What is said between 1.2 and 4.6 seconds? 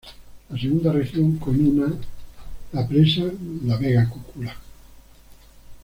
con una, la Presa La Vega-Cocula.